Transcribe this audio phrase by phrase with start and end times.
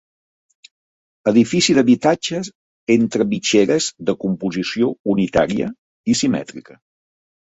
[1.31, 2.49] Edifici d'habitatges
[2.93, 5.69] entre mitgeres de composició unitària,
[6.13, 6.79] i simètrica.